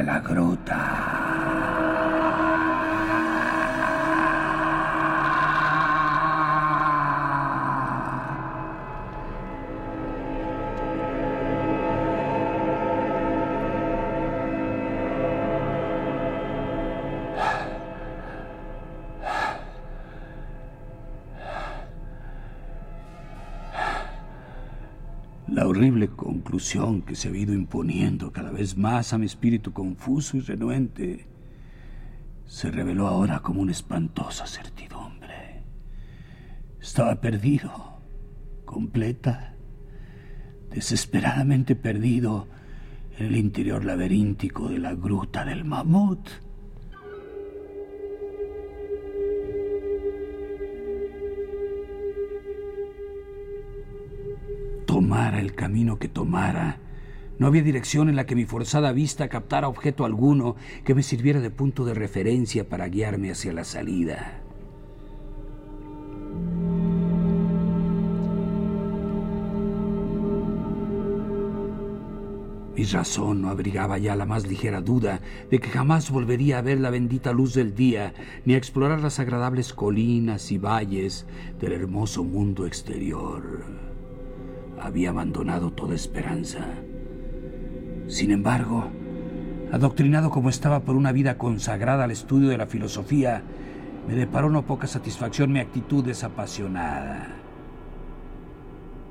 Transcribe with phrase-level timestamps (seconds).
[0.00, 0.79] De la gruta.
[25.50, 30.36] La horrible conclusión que se ha ido imponiendo cada vez más a mi espíritu confuso
[30.36, 31.26] y renuente
[32.46, 35.64] se reveló ahora como una espantosa certidumbre.
[36.80, 38.00] Estaba perdido,
[38.64, 39.56] completa,
[40.70, 42.46] desesperadamente perdido
[43.18, 46.28] en el interior laberíntico de la gruta del mamut.
[55.00, 56.76] Tomara el camino que tomara,
[57.38, 61.40] no había dirección en la que mi forzada vista captara objeto alguno que me sirviera
[61.40, 64.42] de punto de referencia para guiarme hacia la salida.
[72.76, 76.78] Mi razón no abrigaba ya la más ligera duda de que jamás volvería a ver
[76.78, 78.12] la bendita luz del día,
[78.44, 81.24] ni a explorar las agradables colinas y valles
[81.58, 83.89] del hermoso mundo exterior.
[84.80, 86.66] Había abandonado toda esperanza.
[88.08, 88.90] Sin embargo,
[89.72, 93.42] adoctrinado como estaba por una vida consagrada al estudio de la filosofía,
[94.08, 97.28] me deparó no poca satisfacción mi actitud desapasionada.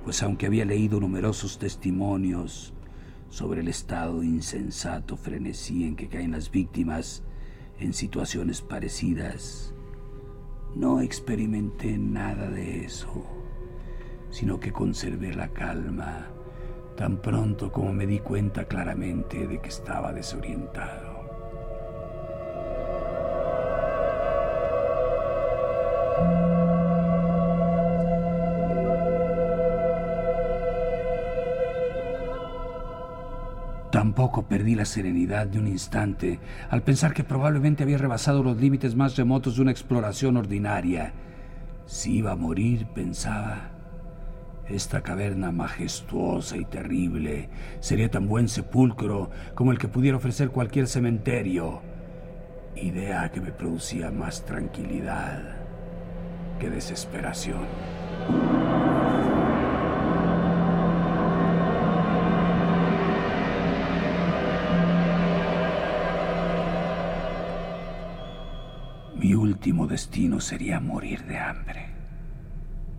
[0.03, 2.73] Pues aunque había leído numerosos testimonios
[3.29, 7.23] sobre el estado insensato frenesí en que caen las víctimas
[7.79, 9.75] en situaciones parecidas,
[10.75, 13.38] no experimenté nada de eso,
[14.29, 16.27] sino que conservé la calma
[16.99, 21.17] tan pronto como me di cuenta claramente de que estaba desorientado.
[33.89, 36.37] Tampoco perdí la serenidad de un instante
[36.69, 41.13] al pensar que probablemente había rebasado los límites más remotos de una exploración ordinaria.
[41.85, 43.78] Si iba a morir, pensaba,
[44.69, 47.49] esta caverna majestuosa y terrible
[47.79, 51.81] sería tan buen sepulcro como el que pudiera ofrecer cualquier cementerio.
[52.75, 55.57] Idea que me producía más tranquilidad
[56.59, 57.65] que desesperación.
[69.15, 71.89] Mi último destino sería morir de hambre.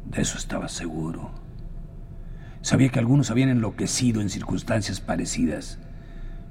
[0.04, 1.49] De eso estaba seguro.
[2.62, 5.78] Sabía que algunos habían enloquecido en circunstancias parecidas,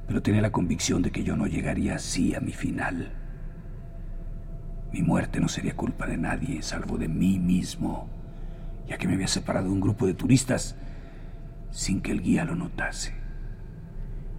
[0.08, 3.14] pero tenía la convicción de que yo no llegaría así a mi final.
[4.92, 8.10] Mi muerte no sería culpa de nadie, salvo de mí mismo,
[8.88, 10.76] ya que me había separado de un grupo de turistas
[11.70, 13.14] sin que el guía lo notase.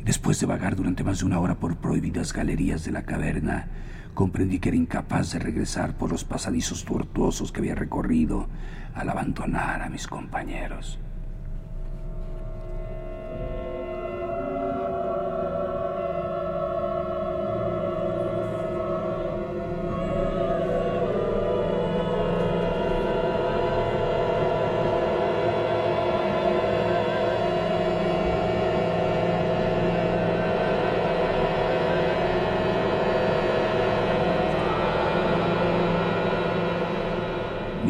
[0.00, 3.69] Y después de vagar durante más de una hora por prohibidas galerías de la caverna,
[4.14, 8.49] comprendí que era incapaz de regresar por los pasadizos tortuosos que había recorrido
[8.93, 10.99] al abandonar a mis compañeros.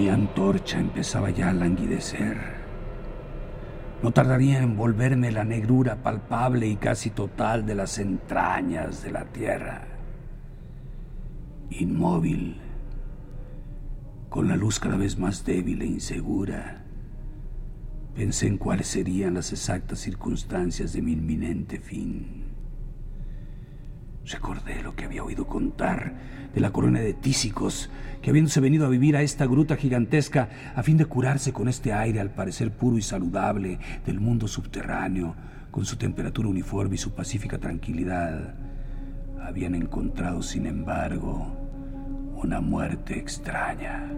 [0.01, 2.70] Mi antorcha empezaba ya a languidecer.
[4.03, 9.27] No tardaría en envolverme la negrura palpable y casi total de las entrañas de la
[9.27, 9.87] tierra.
[11.69, 12.57] Inmóvil,
[14.31, 16.83] con la luz cada vez más débil e insegura,
[18.15, 22.40] pensé en cuáles serían las exactas circunstancias de mi inminente fin.
[24.33, 26.13] Recordé lo que había oído contar
[26.55, 27.91] de la corona de tísicos,
[28.23, 31.93] que habiéndose venido a vivir a esta gruta gigantesca a fin de curarse con este
[31.93, 35.35] aire al parecer puro y saludable del mundo subterráneo,
[35.71, 38.55] con su temperatura uniforme y su pacífica tranquilidad,
[39.43, 41.57] habían encontrado, sin embargo,
[42.37, 44.11] una muerte extraña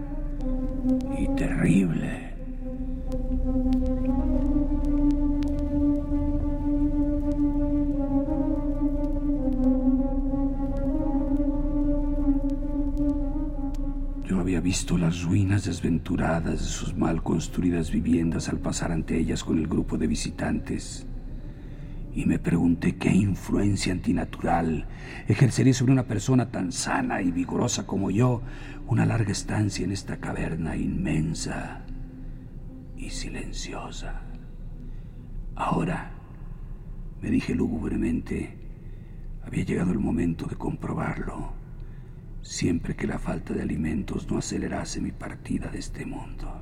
[1.17, 2.33] y terrible.
[14.63, 19.67] Visto las ruinas desventuradas de sus mal construidas viviendas al pasar ante ellas con el
[19.67, 21.05] grupo de visitantes.
[22.15, 24.87] Y me pregunté qué influencia antinatural
[25.27, 28.41] ejercería sobre una persona tan sana y vigorosa como yo
[28.87, 31.81] una larga estancia en esta caverna inmensa
[32.95, 34.21] y silenciosa.
[35.55, 36.13] Ahora,
[37.21, 38.57] me dije lúgubremente,
[39.45, 41.62] había llegado el momento de comprobarlo
[42.43, 46.61] siempre que la falta de alimentos no acelerase mi partida de este mundo.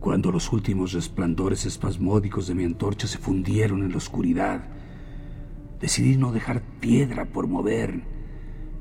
[0.00, 4.64] Cuando los últimos resplandores espasmódicos de mi antorcha se fundieron en la oscuridad,
[5.78, 8.17] decidí no dejar piedra por mover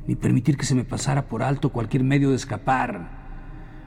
[0.07, 3.09] ni permitir que se me pasara por alto cualquier medio de escapar.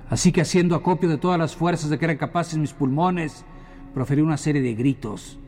[0.08, 3.44] Así que haciendo acopio de todas las fuerzas de que eran capaces mis pulmones,
[3.94, 5.38] proferí una serie de gritos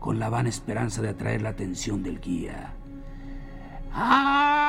[0.00, 2.74] con la vana esperanza de atraer la atención del guía.
[3.96, 4.63] No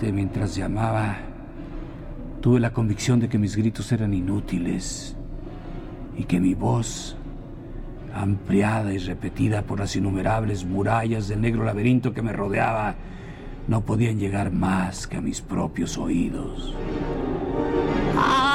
[0.00, 1.16] mientras llamaba,
[2.40, 5.16] tuve la convicción de que mis gritos eran inútiles
[6.16, 7.16] y que mi voz,
[8.14, 12.94] ampliada y repetida por las innumerables murallas del negro laberinto que me rodeaba,
[13.68, 16.74] no podían llegar más que a mis propios oídos.
[18.14, 18.51] De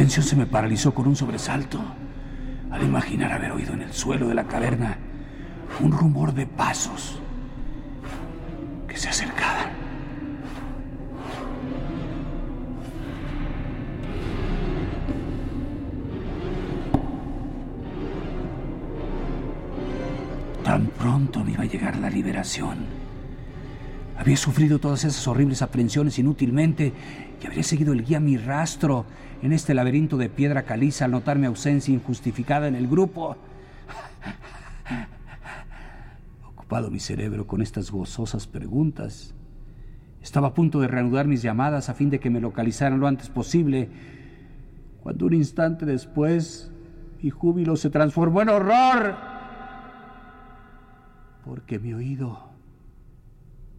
[0.00, 1.78] atención se me paralizó con un sobresalto
[2.70, 4.96] al imaginar haber oído en el suelo de la caverna
[5.78, 7.20] un rumor de pasos
[8.88, 9.68] que se acercaban.
[20.64, 22.99] Tan pronto me iba a llegar la liberación.
[24.20, 26.92] Había sufrido todas esas horribles aprensiones inútilmente
[27.42, 29.06] y habría seguido el guía mi rastro
[29.40, 33.38] en este laberinto de piedra caliza al notar mi ausencia injustificada en el grupo.
[36.46, 39.34] Ocupado mi cerebro con estas gozosas preguntas,
[40.20, 43.30] estaba a punto de reanudar mis llamadas a fin de que me localizaran lo antes
[43.30, 43.88] posible,
[45.02, 46.70] cuando un instante después
[47.22, 49.16] mi júbilo se transformó en horror,
[51.42, 52.49] porque mi oído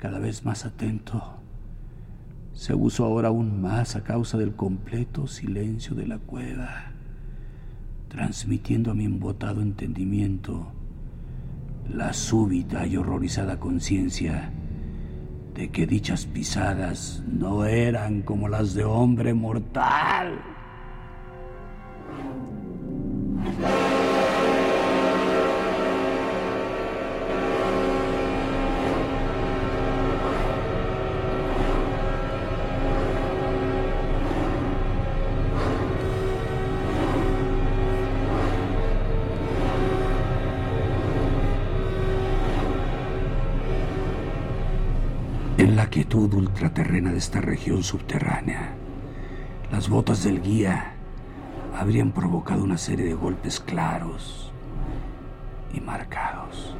[0.01, 1.21] cada vez más atento,
[2.53, 6.91] se abusó ahora aún más a causa del completo silencio de la cueva,
[8.09, 10.71] transmitiendo a mi embotado entendimiento
[11.87, 14.51] la súbita y horrorizada conciencia
[15.53, 20.50] de que dichas pisadas no eran como las de hombre mortal.
[47.21, 48.73] Esta región subterránea,
[49.71, 50.93] las botas del guía
[51.77, 54.51] habrían provocado una serie de golpes claros
[55.71, 56.75] y marcados.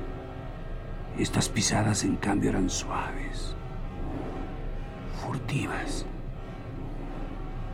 [1.20, 3.56] Estas pisadas, en cambio, eran suaves,
[5.24, 6.08] furtivas,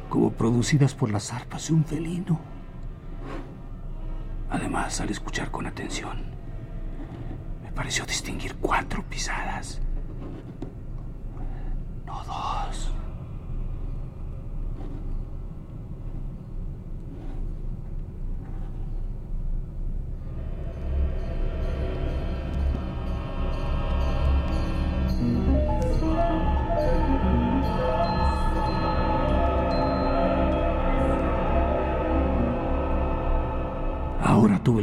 [0.09, 2.37] como producidas por las arpas de un felino.
[4.49, 6.17] Además, al escuchar con atención,
[7.63, 9.79] me pareció distinguir cuatro pisadas,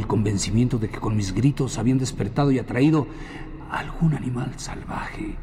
[0.05, 3.07] el convencimiento de que con mis gritos habían despertado y atraído
[3.71, 5.35] a algún animal salvaje.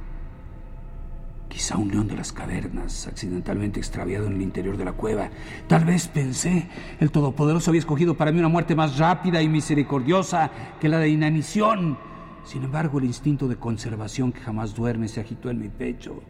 [1.49, 5.31] Quizá un león de las cavernas, accidentalmente extraviado en el interior de la cueva.
[5.67, 6.69] Tal vez pensé,
[7.01, 10.51] el Todopoderoso había escogido para mí una muerte más rápida y misericordiosa
[10.81, 11.99] que la de inanición.
[12.45, 16.23] Sin embargo, el instinto de conservación que jamás duerme se agitó en mi pecho.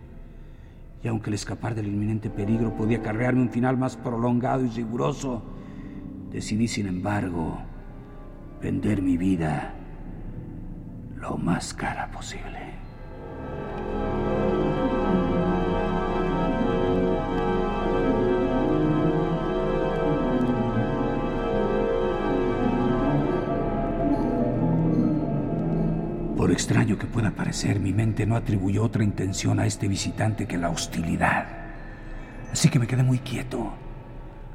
[1.05, 5.43] Y aunque el escapar del inminente peligro podía acarrearme un final más prolongado y riguroso,
[6.33, 7.61] decidí, sin embargo,
[8.63, 9.75] vender mi vida
[11.17, 12.61] lo más cara posible.
[26.37, 30.59] Por extraño que pueda parecer, mi mente no atribuyó otra intención a este visitante que
[30.59, 31.47] la hostilidad.
[32.53, 33.73] Así que me quedé muy quieto,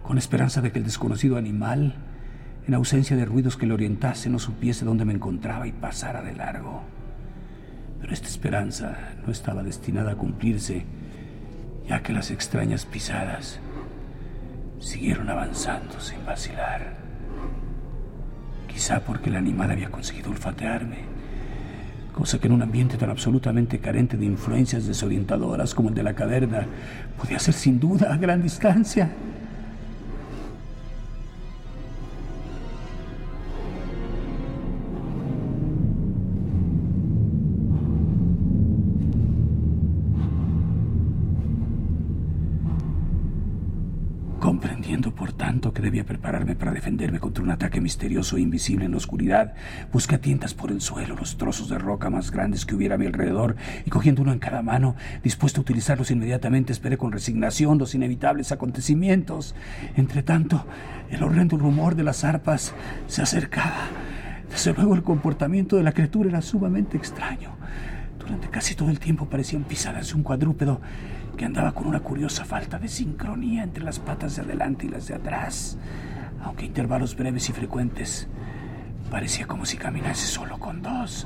[0.04, 2.07] con esperanza de que el desconocido animal,
[2.68, 6.36] en ausencia de ruidos que le orientase, no supiese dónde me encontraba y pasara de
[6.36, 6.84] largo.
[8.02, 10.86] Pero esta esperanza no estaba destinada a cumplirse,
[11.88, 13.60] ya que las extrañas pisadas
[14.80, 16.98] siguieron avanzando sin vacilar.
[18.68, 21.18] Quizá porque el animal había conseguido olfatearme
[22.18, 26.16] cosa que en un ambiente tan absolutamente carente de influencias desorientadoras como el de la
[26.16, 26.66] caverna
[27.16, 29.12] podía ser sin duda a gran distancia.
[45.78, 49.54] Que debía prepararme para defenderme contra un ataque misterioso e invisible en la oscuridad,
[49.94, 52.98] busqué a tientas por el suelo los trozos de roca más grandes que hubiera a
[52.98, 53.56] mi alrededor
[53.86, 58.52] y cogiendo uno en cada mano, dispuesto a utilizarlos inmediatamente, esperé con resignación los inevitables
[58.52, 59.54] acontecimientos.
[59.96, 60.66] Entre tanto,
[61.12, 62.74] el horrendo rumor de las arpas
[63.06, 63.86] se acercaba.
[64.50, 67.57] Desde luego, el comportamiento de la criatura era sumamente extraño.
[68.28, 70.82] Durante casi todo el tiempo parecían pisadas un cuadrúpedo
[71.38, 75.08] que andaba con una curiosa falta de sincronía entre las patas de adelante y las
[75.08, 75.78] de atrás,
[76.44, 78.28] aunque a intervalos breves y frecuentes
[79.10, 81.26] parecía como si caminase solo con dos.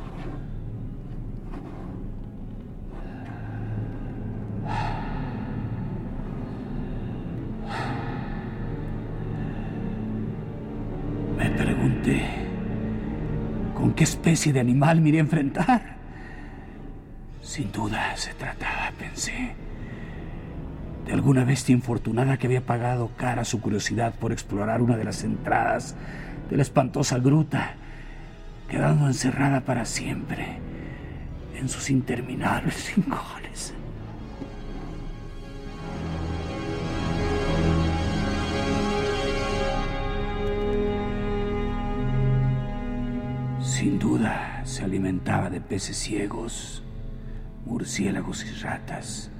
[11.35, 12.21] Me pregunté,
[13.73, 16.00] ¿con qué especie de animal me iría a enfrentar?
[17.51, 19.53] Sin duda se trataba, pensé,
[21.05, 25.25] de alguna bestia infortunada que había pagado cara su curiosidad por explorar una de las
[25.25, 25.97] entradas
[26.49, 27.73] de la espantosa gruta,
[28.69, 30.59] quedando encerrada para siempre
[31.53, 33.73] en sus interminables rincones.
[43.59, 46.81] Sin duda se alimentaba de peces ciegos,
[47.71, 49.31] murciélagos y ratas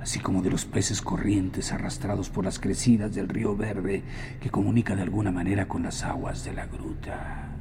[0.00, 4.02] así como de los peces corrientes arrastrados por las crecidas del río Verde
[4.40, 7.53] que comunica de alguna manera con las aguas de la gruta.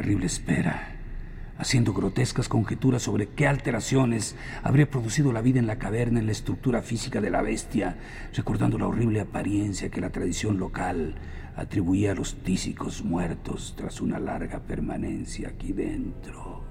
[0.00, 0.96] Terrible espera
[1.58, 6.32] haciendo grotescas conjeturas sobre qué alteraciones habría producido la vida en la caverna en la
[6.32, 7.98] estructura física de la bestia,
[8.34, 11.16] recordando la horrible apariencia que la tradición local
[11.54, 16.69] atribuía a los tísicos muertos tras una larga permanencia aquí dentro.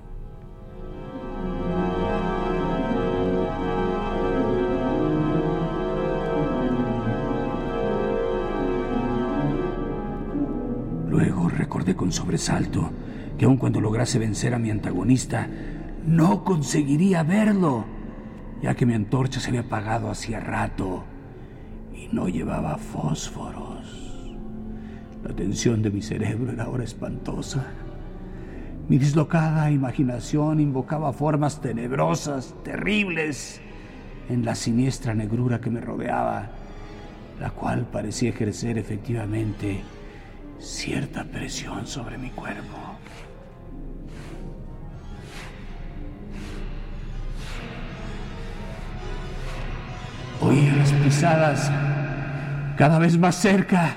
[11.19, 12.91] Luego recordé con sobresalto
[13.37, 15.49] que aun cuando lograse vencer a mi antagonista,
[16.07, 17.83] no conseguiría verlo,
[18.61, 21.03] ya que mi antorcha se había apagado hacía rato
[21.93, 24.31] y no llevaba fósforos.
[25.21, 27.65] La tensión de mi cerebro era ahora espantosa.
[28.87, 33.59] Mi dislocada imaginación invocaba formas tenebrosas, terribles,
[34.29, 36.47] en la siniestra negrura que me rodeaba,
[37.41, 39.81] la cual parecía ejercer efectivamente
[40.59, 42.77] cierta presión sobre mi cuerpo.
[50.41, 51.71] Oía las pisadas
[52.77, 53.95] cada vez más cerca.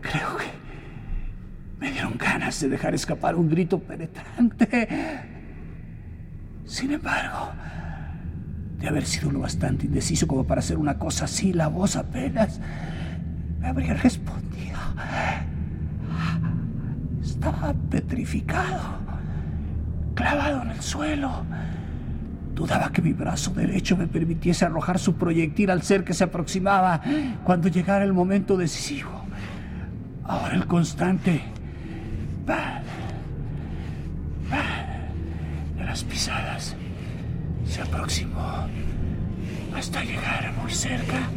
[0.00, 0.44] Creo que
[1.78, 4.88] me dieron ganas de dejar escapar un grito penetrante.
[6.66, 7.52] Sin embargo,
[8.78, 12.60] de haber sido lo bastante indeciso como para hacer una cosa así, la voz apenas
[13.58, 14.47] me habría respondido.
[17.74, 18.80] Petrificado,
[20.14, 21.44] clavado en el suelo.
[22.54, 27.00] Dudaba que mi brazo derecho me permitiese arrojar su proyectil al ser que se aproximaba
[27.44, 29.10] cuando llegara el momento decisivo.
[30.24, 31.42] Ahora el constante
[35.76, 36.74] de las pisadas
[37.66, 38.66] se aproximó
[39.76, 41.28] hasta llegar muy cerca.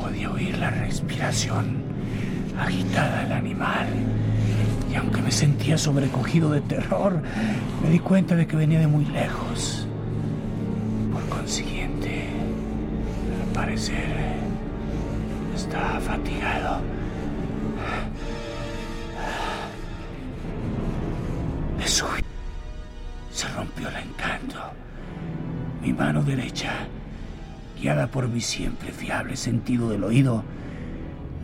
[0.00, 1.83] Podía oír la respiración
[2.58, 3.86] agitada del animal.
[4.90, 7.20] Y aunque me sentía sobrecogido de terror,
[7.82, 9.88] me di cuenta de que venía de muy lejos.
[11.12, 12.28] Por consiguiente,
[13.42, 14.06] al parecer,
[15.54, 16.80] estaba fatigado.
[21.78, 21.86] De
[23.30, 24.60] se rompió el encanto.
[25.82, 26.86] Mi mano derecha,
[27.78, 30.43] guiada por mi siempre fiable sentido del oído,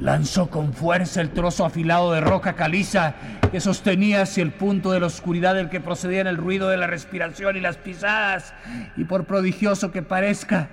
[0.00, 3.14] lanzó con fuerza el trozo afilado de roca caliza
[3.52, 6.86] que sostenía hacia el punto de la oscuridad del que procedían el ruido de la
[6.86, 8.54] respiración y las pisadas.
[8.96, 10.70] Y por prodigioso que parezca,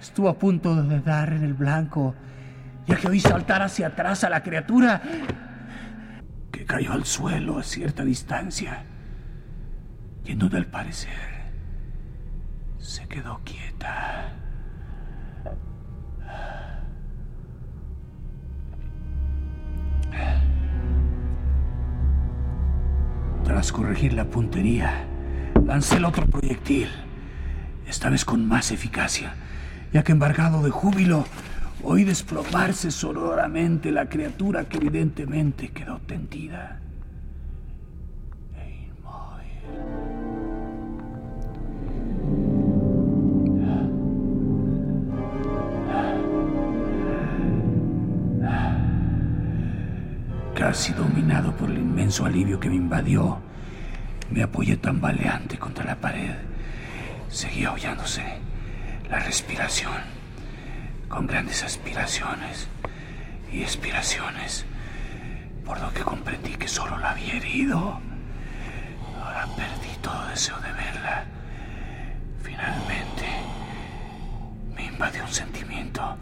[0.00, 2.14] estuvo a punto de dar en el blanco,
[2.86, 5.00] ya que oí saltar hacia atrás a la criatura,
[6.52, 8.84] que cayó al suelo a cierta distancia,
[10.24, 11.38] y en donde al parecer
[12.78, 14.47] se quedó quieta.
[23.58, 25.04] Tras corregir la puntería,
[25.66, 26.86] lancé el otro proyectil,
[27.88, 29.34] esta vez con más eficacia,
[29.92, 31.26] ya que embargado de júbilo,
[31.82, 36.78] oí desplomarse sonoramente la criatura que evidentemente quedó tendida.
[50.68, 53.38] Casi dominado por el inmenso alivio que me invadió,
[54.30, 56.34] me apoyé tambaleante contra la pared.
[57.30, 58.22] Seguía hollándose
[59.08, 59.96] la respiración,
[61.08, 62.68] con grandes aspiraciones
[63.50, 64.66] y expiraciones,
[65.64, 67.98] por lo que comprendí que solo la había herido.
[69.24, 71.24] Ahora perdí todo deseo de verla.
[72.42, 73.26] Finalmente,
[74.76, 76.18] me invadió un sentimiento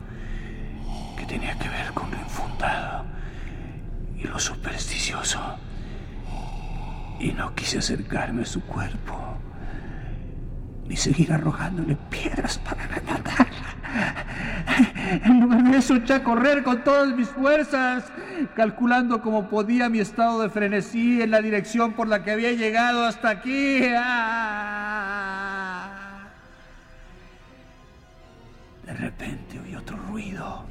[1.18, 3.15] que tenía que ver con lo infundado
[4.18, 5.40] y lo supersticioso.
[7.18, 9.38] Y no quise acercarme a su cuerpo,
[10.86, 13.46] ni seguir arrojándole piedras para rematarla.
[15.24, 18.04] En lugar de eso, a correr con todas mis fuerzas,
[18.54, 23.04] calculando como podía mi estado de frenesí en la dirección por la que había llegado
[23.04, 23.80] hasta aquí.
[23.96, 25.16] ¡Ah!
[28.84, 30.66] De repente oí otro ruido,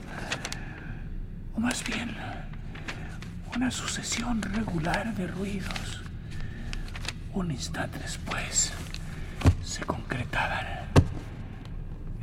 [1.55, 2.14] o más bien
[3.55, 6.01] una sucesión regular de ruidos.
[7.33, 8.73] Un instante después
[9.63, 10.65] se concretaban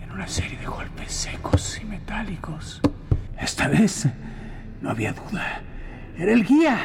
[0.02, 2.82] en una serie de golpes secos y metálicos.
[3.40, 4.08] Esta vez
[4.82, 5.62] no había duda.
[6.18, 6.78] Era el guía.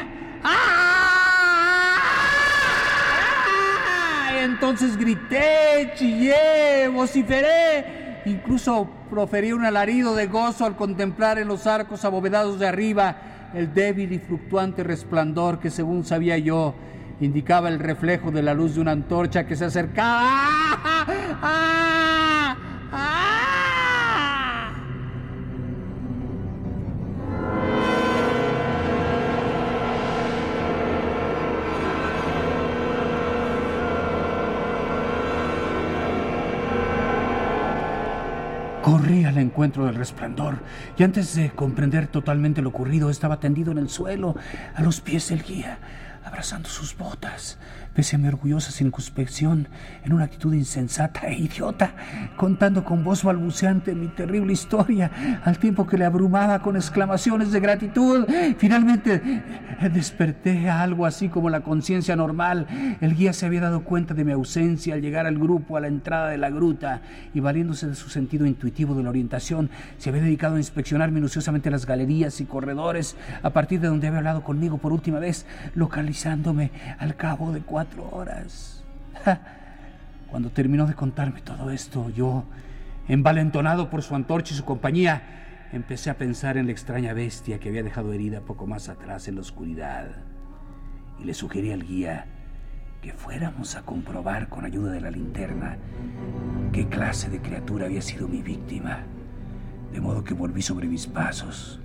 [0.44, 0.78] ¡Ah!
[4.40, 8.22] Entonces grité, chillé, vociferé.
[8.26, 13.74] Incluso proferí un alarido de gozo al contemplar en los arcos abovedados de arriba el
[13.74, 16.76] débil y fluctuante resplandor que, según sabía yo,
[17.20, 20.20] indicaba el reflejo de la luz de una antorcha que se acercaba.
[20.22, 21.06] ¡Ah!
[21.42, 22.07] ¡Ah!
[39.42, 40.60] Encuentro del resplandor.
[40.98, 44.36] Y antes de comprender totalmente lo ocurrido estaba tendido en el suelo,
[44.76, 45.80] a los pies del guía,
[46.28, 47.58] abrazando sus botas
[47.98, 49.70] pese a mi orgullosa circunspección,
[50.06, 51.96] en una actitud insensata e idiota,
[52.36, 57.60] contando con voz balbuceante mi terrible historia, al tiempo que le abrumaba con exclamaciones de
[57.60, 58.28] gratitud.
[58.60, 59.42] Finalmente
[59.92, 62.68] desperté a algo así como la conciencia normal.
[63.02, 65.88] El guía se había dado cuenta de mi ausencia al llegar al grupo a la
[65.88, 67.02] entrada de la gruta
[67.34, 71.72] y valiéndose de su sentido intuitivo de la orientación, se había dedicado a inspeccionar minuciosamente
[71.72, 75.48] las galerías y corredores a partir de donde había hablado conmigo por última vez,
[76.18, 78.84] localizándome al cabo de cuatro horas.
[80.32, 82.44] Cuando terminó de contarme todo esto, yo,
[83.08, 87.70] envalentonado por su antorcha y su compañía, empecé a pensar en la extraña bestia que
[87.70, 90.08] había dejado herida poco más atrás en la oscuridad.
[91.20, 92.26] Y le sugerí al guía
[93.02, 95.78] que fuéramos a comprobar con ayuda de la linterna
[96.74, 99.04] qué clase de criatura había sido mi víctima.
[99.94, 101.80] De modo que volví sobre mis pasos,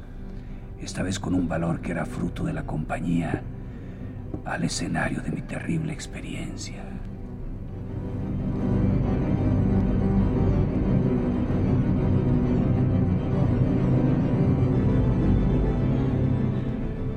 [0.80, 3.42] esta vez con un valor que era fruto de la compañía
[4.44, 6.82] al escenario de mi terrible experiencia.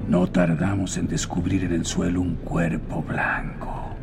[0.07, 3.95] No tardamos en descubrir en el suelo un cuerpo blanco,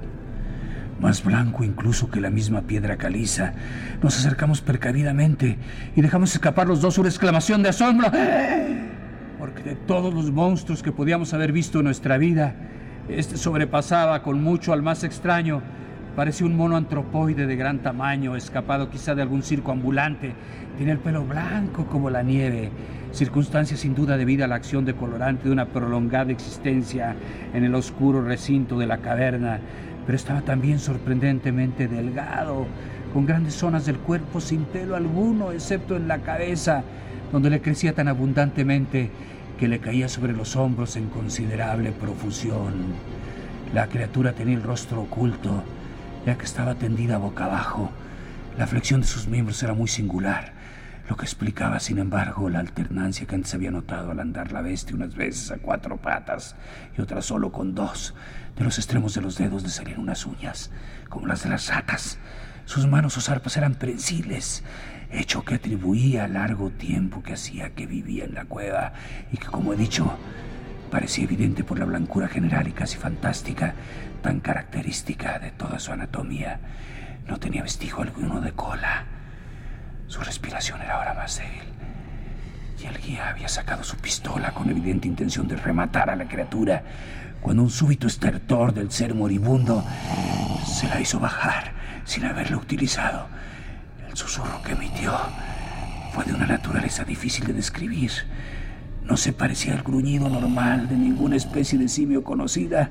[1.01, 3.55] más blanco incluso que la misma piedra caliza.
[4.03, 5.59] Nos acercamos precavidamente
[5.95, 8.11] y dejamos escapar los dos una exclamación de asombro,
[9.39, 12.57] porque de todos los monstruos que podíamos haber visto en nuestra vida,
[13.09, 15.61] este sobrepasaba con mucho al más extraño.
[16.15, 20.35] Parecía un mono antropoide de gran tamaño, escapado quizá de algún circo ambulante.
[20.77, 22.71] Tiene el pelo blanco como la nieve,
[23.13, 27.17] circunstancia sin duda debida a la acción de colorante de una prolongada existencia
[27.53, 29.59] en el oscuro recinto de la caverna,
[30.07, 32.67] pero estaba también sorprendentemente delgado,
[33.13, 36.83] con grandes zonas del cuerpo sin pelo alguno, excepto en la cabeza,
[37.31, 39.11] donde le crecía tan abundantemente
[39.63, 42.83] que le caía sobre los hombros en considerable profusión.
[43.73, 45.63] La criatura tenía el rostro oculto,
[46.27, 47.93] ya que estaba tendida boca abajo.
[48.59, 50.53] La flexión de sus miembros era muy singular,
[51.09, 54.97] lo que explicaba, sin embargo, la alternancia que antes había notado al andar la bestia
[54.97, 56.57] unas veces a cuatro patas
[56.99, 58.17] y otras solo con dos.
[58.57, 60.73] De los extremos de los dedos le salían unas uñas,
[61.09, 62.19] como las de las ratas.
[62.65, 64.65] Sus manos o zarpas eran prensiles,
[65.13, 68.93] hecho que atribuía al largo tiempo que hacía que vivía en la cueva
[69.31, 70.17] y que, como he dicho,
[70.91, 73.75] parecía evidente por la blancura general y casi fantástica,
[74.23, 76.61] tan característica de toda su anatomía.
[77.27, 79.05] No tenía vestigio alguno de cola.
[80.07, 81.73] Su respiración era ahora más débil.
[82.83, 86.83] Y el guía había sacado su pistola con evidente intención de rematar a la criatura,
[87.41, 89.85] cuando un súbito estertor del ser moribundo
[90.67, 91.73] se la hizo bajar
[92.05, 93.29] sin haberlo utilizado.
[94.13, 95.11] El susurro que emitió
[96.13, 98.11] fue de una naturaleza difícil de describir.
[99.05, 102.91] No se parecía al gruñido normal de ninguna especie de simio conocida.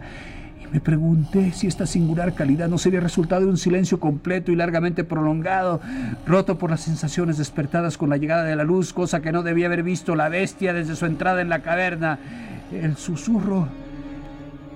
[0.60, 4.56] Y me pregunté si esta singular calidad no sería resultado de un silencio completo y
[4.56, 5.80] largamente prolongado,
[6.26, 9.68] roto por las sensaciones despertadas con la llegada de la luz, cosa que no debía
[9.68, 12.18] haber visto la bestia desde su entrada en la caverna.
[12.72, 13.68] El susurro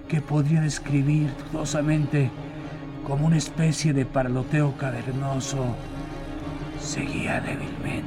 [0.08, 2.30] que podría describir dudosamente
[3.04, 5.76] como una especie de parloteo cavernoso
[6.86, 8.06] seguía débilmente.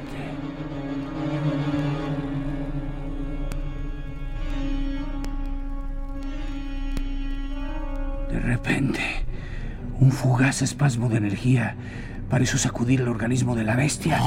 [8.31, 8.99] De repente,
[9.99, 11.75] un fugaz espasmo de energía
[12.29, 14.19] pareció sacudir el organismo de la bestia.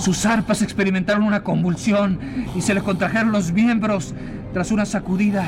[0.00, 2.18] Sus arpas experimentaron una convulsión
[2.56, 4.14] y se le contrajeron los miembros.
[4.52, 5.46] Tras una sacudida,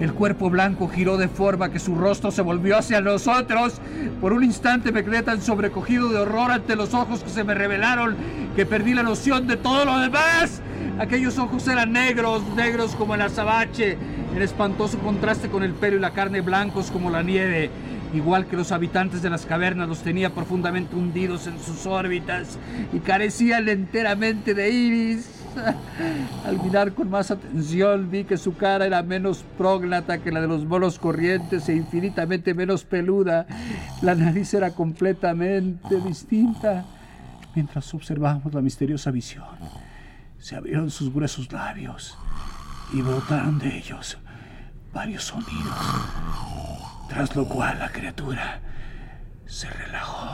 [0.00, 3.80] el cuerpo blanco giró de forma que su rostro se volvió hacia nosotros.
[4.20, 7.54] Por un instante me quedé tan sobrecogido de horror ante los ojos que se me
[7.54, 8.16] revelaron
[8.54, 10.60] que perdí la noción de todo lo demás.
[10.98, 13.98] Aquellos ojos eran negros, negros como el azabache,
[14.34, 17.70] en espantoso contraste con el pelo y la carne blancos como la nieve.
[18.14, 22.58] Igual que los habitantes de las cavernas los tenía profundamente hundidos en sus órbitas
[22.92, 25.35] y carecían enteramente de iris.
[26.46, 30.48] Al mirar con más atención vi que su cara era menos prógnata que la de
[30.48, 33.46] los monos corrientes e infinitamente menos peluda.
[34.02, 36.84] La nariz era completamente distinta.
[37.54, 39.44] Mientras observábamos la misteriosa visión,
[40.38, 42.16] se abrieron sus gruesos labios
[42.92, 44.18] y brotaron de ellos
[44.92, 45.74] varios sonidos,
[47.08, 48.60] tras lo cual la criatura
[49.46, 50.25] se relajó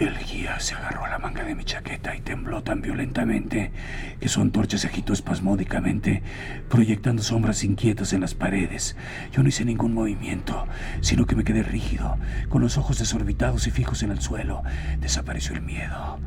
[0.00, 3.70] El guía se agarró a la manga de mi chaqueta y tembló tan violentamente
[4.18, 6.22] que su antorcha se agitó espasmódicamente,
[6.70, 8.96] proyectando sombras inquietas en las paredes.
[9.30, 10.66] Yo no hice ningún movimiento,
[11.02, 12.16] sino que me quedé rígido,
[12.48, 14.62] con los ojos desorbitados y fijos en el suelo.
[15.00, 16.18] Desapareció el miedo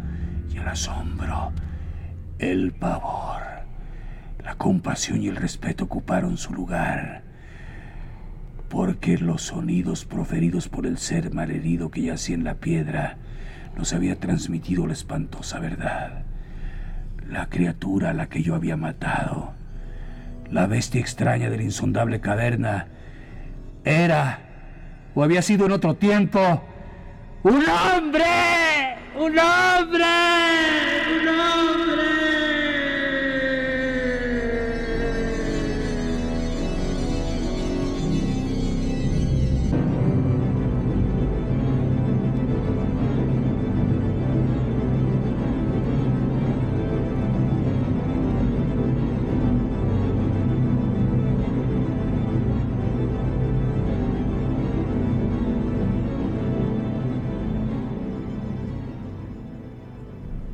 [0.53, 1.51] y el asombro,
[2.37, 3.41] el pavor.
[4.43, 7.23] La compasión y el respeto ocuparon su lugar
[8.69, 13.17] porque los sonidos proferidos por el ser malherido que yacía en la piedra
[13.75, 16.23] nos había transmitido la espantosa verdad.
[17.27, 19.53] La criatura a la que yo había matado,
[20.49, 22.87] la bestia extraña de la insondable caverna,
[23.83, 24.39] era,
[25.15, 26.63] o había sido en otro tiempo,
[27.43, 30.92] un hombre, un hombre.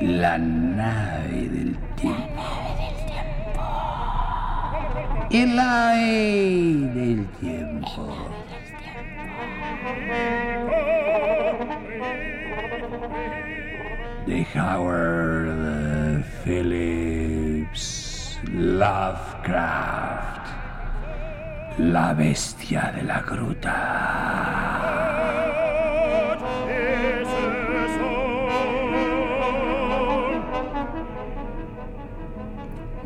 [0.00, 2.42] La nave del tiempo.
[5.28, 8.16] El ave del tiempo.
[14.24, 20.46] De Howard Phillips Lovecraft.
[21.78, 24.77] La bestia de la gruta.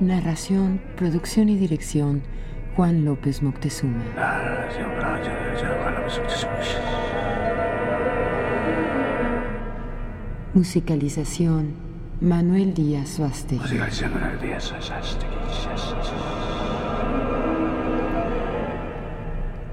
[0.02, 2.22] Narración, producción y dirección,
[2.74, 4.02] Juan López Moctezuma.
[10.54, 11.74] Musicalización,
[12.20, 13.60] Manuel Díaz Suaste.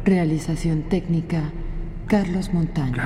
[0.05, 1.51] Realización técnica,
[2.07, 3.01] Carlos Montaño.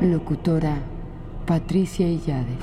[0.00, 0.76] Locutora,
[1.46, 2.58] Patricia Illade.